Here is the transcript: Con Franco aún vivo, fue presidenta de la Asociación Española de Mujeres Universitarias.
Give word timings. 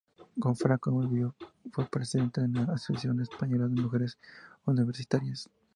Con 0.39 0.55
Franco 0.55 0.89
aún 0.89 1.13
vivo, 1.13 1.35
fue 1.71 1.85
presidenta 1.85 2.41
de 2.41 2.47
la 2.47 2.73
Asociación 2.73 3.21
Española 3.21 3.67
de 3.67 3.79
Mujeres 3.83 4.17
Universitarias. 4.65 5.47